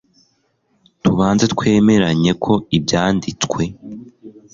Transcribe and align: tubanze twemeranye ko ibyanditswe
tubanze 1.03 1.45
twemeranye 1.53 2.31
ko 2.43 2.53
ibyanditswe 2.77 3.61